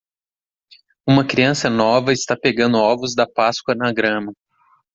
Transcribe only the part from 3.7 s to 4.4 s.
na grama.